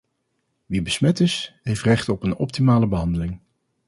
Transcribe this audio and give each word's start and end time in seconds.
Wie 0.65 0.81
besmet 0.81 1.19
is, 1.19 1.53
heeft 1.61 1.83
recht 1.85 2.09
op 2.09 2.23
een 2.23 2.35
optimale 2.35 2.87
behandeling. 2.87 3.39